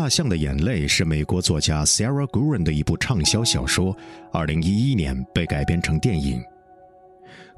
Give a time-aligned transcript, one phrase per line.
[0.00, 3.94] 大象的眼泪》是美国作家 Sarah Guren 的一部畅销小说，
[4.32, 6.42] 二零一一年被改编成电影。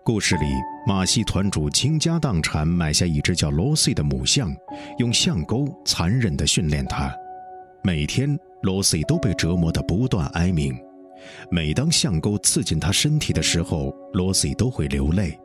[0.02, 0.46] 故事里，
[0.84, 4.52] 马戏团主倾家荡产买下一只叫 Lucy 的母象，
[4.98, 7.14] 用象钩残忍地训练它。
[7.84, 10.76] 每天，Lucy 都被折磨得不断哀鸣。
[11.48, 15.38] 每当象钩刺进它身体的时候，Lucy 都会流泪。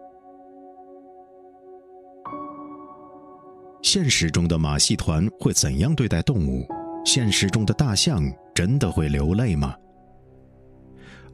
[3.83, 6.67] 现实中的马戏团会怎样对待动物？
[7.07, 8.21] 现实中的大象
[8.53, 9.73] 真的会流泪吗？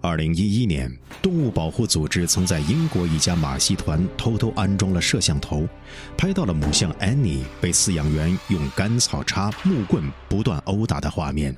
[0.01, 5.67] 二零一一年，动物保护组织曾在英国一家马戏团偷偷安装了摄像头，
[6.15, 11.57] 拍到了母象安妮被饲养员用干草叉、木棍不断殴打的画面。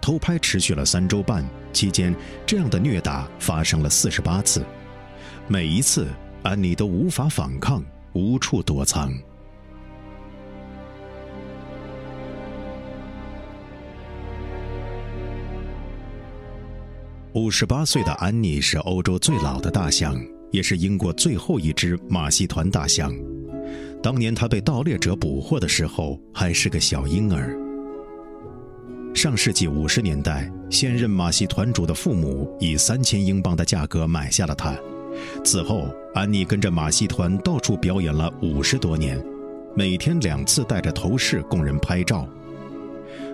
[0.00, 2.12] 偷拍持续了三周半，期间
[2.44, 4.64] 这样的虐打发生了四十八次，
[5.46, 6.08] 每一次
[6.42, 7.80] 安妮都无法反抗，
[8.12, 9.12] 无处躲藏。
[17.34, 20.14] 五十八岁的安妮是欧洲最老的大象，
[20.50, 23.10] 也是英国最后一只马戏团大象。
[24.02, 27.56] 当年她被盗猎者捕获的时候，还是个小婴儿。
[29.14, 34.76] 上世纪五十年代，现任马戏团主的父母以三千英镑的价格买下了它。
[35.42, 39.18] 此后，安妮跟着马戏团到处表演了五十多年，
[39.74, 42.28] 每天两次带着头饰供人拍照。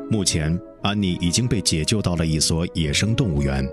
[0.08, 3.68] 目前，安妮已经被解救到了一所野生动物园。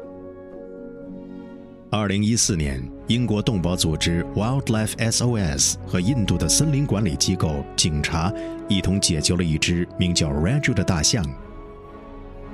[1.98, 8.34] 二零一四年，英国动保组织 Wildlife SOS 和印度的森林管理机构警察
[8.68, 11.26] 一同解救了一只名叫 Raju 的大象。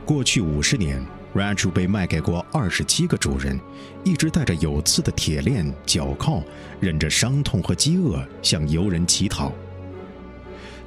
[0.05, 1.03] 过去五十年
[1.33, 3.59] ，Raju 被卖给过二十七个主人，
[4.03, 6.43] 一直带着有刺的铁链脚铐，
[6.79, 9.51] 忍着伤痛和饥饿向游人乞讨。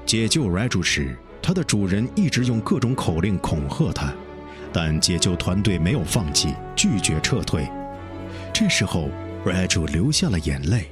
[0.06, 4.14] 解救 Raju 时，它的主人一直用各种口令恐吓它，
[4.72, 7.68] 但解救团队没有放弃，拒绝撤退。
[8.54, 9.10] 这时候
[9.44, 10.88] ，Raju 流下了眼泪。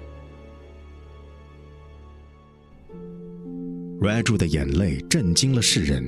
[4.00, 6.04] Raju 的眼泪震惊了世人。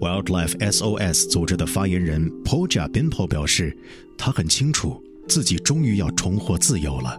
[0.00, 3.76] Wildlife SOS 组织的发言人 Poja Bimpo 表示，
[4.16, 7.18] 他很清楚自己终于要重获自由了。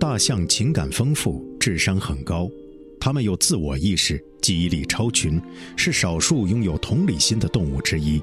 [0.00, 2.50] 大象情感丰富，智商很高，
[2.98, 5.40] 它们有自我意识，记忆力超群，
[5.76, 8.20] 是少数拥有同理心的动物之一。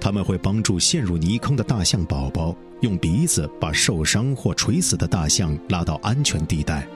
[0.00, 6.86] 他们会帮助陷入泥坑的大象宝宝，用鼻子把受伤或垂死的大象拉到安全地带。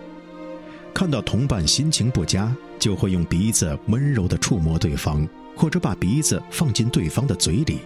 [0.92, 5.26] 看到同伴心情不佳，就会用鼻子温柔地触摸对方，
[5.56, 7.78] 或者把鼻子放进对方的嘴里，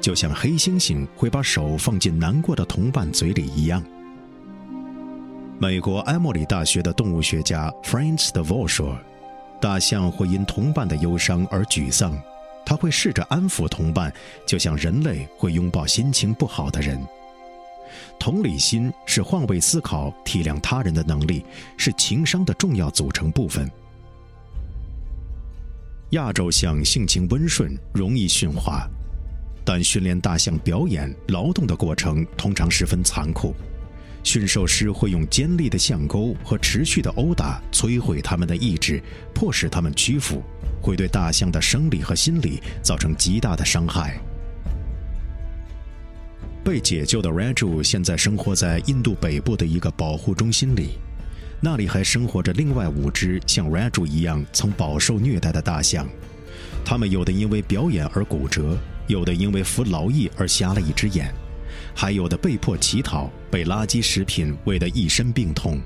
[0.00, 3.82] 就像黑猩猩会把手放进难过的同伴嘴里一样。
[5.58, 8.96] 美国埃默里大学的动物学家 Franz de Vos 说
[9.60, 12.16] ：“大象会因同伴的忧伤而沮丧。”
[12.72, 14.10] 他会试着安抚同伴，
[14.46, 16.98] 就像人类会拥抱心情不好的人。
[18.18, 21.44] 同理心是换位思考、体谅他人的能力，
[21.76, 23.70] 是情商的重要组成部分。
[26.12, 28.88] 亚洲象性情温顺，容易驯化，
[29.66, 33.54] 但训练大象表演劳动的过程通常十分残酷。
[34.24, 39.02] 驯兽师会用尖利的象钩和持续的殴打摧毁他们的意志，
[39.34, 40.42] 迫使他们屈服。
[40.82, 44.20] 会对大象的生理和心理造成极大的伤害。
[46.64, 50.98] 被解救的 Raju 现在生活在印度北部的一个保护中心里，
[51.60, 56.06] 那里还生活着另外五只像 Raju 一样曾饱受虐待的大象。
[56.84, 61.32] 它们有的因为表演而骨折，有的因为服劳役而瞎了一只眼，
[61.94, 65.80] 还有的被迫乞讨，被垃圾食品喂得一身病痛。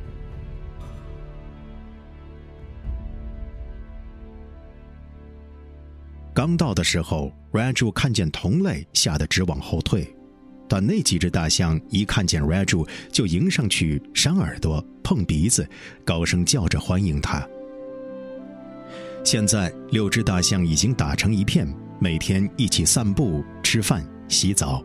[6.46, 10.06] 刚到的时候，Raju 看见同类，吓得直往后退。
[10.68, 15.68] 但那几只大象一看见 Raju，就迎上去扇耳朵、碰鼻子，
[16.04, 17.44] 高声叫着欢迎他。
[19.24, 21.66] 现在六只大象已经打成一片，
[21.98, 24.80] 每天一起散步、吃饭、洗澡。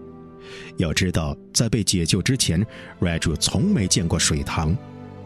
[0.77, 2.65] 要知道，在被解救之前
[2.99, 4.75] ，Raju 从没见过水塘。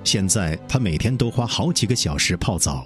[0.03, 2.85] 现在他每天都花好几个小时泡澡。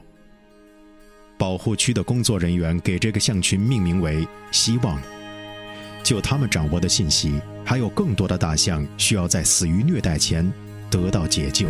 [1.40, 5.02] 保护区的工作人员给这个象群命名为“希望”。
[6.04, 10.52] 就他们掌握的信息，还有更多的大象需要在死于虐待前
[10.92, 11.70] 得到解救。